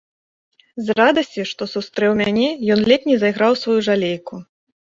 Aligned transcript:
З 0.85 0.95
радасці, 0.99 1.45
што 1.51 1.67
сустрэў 1.75 2.17
мяне, 2.23 2.49
ён 2.77 2.81
ледзь 2.93 3.09
не 3.11 3.21
зайграў 3.25 3.51
у 3.59 3.63
сваю 3.67 3.77
жалейку. 3.91 4.35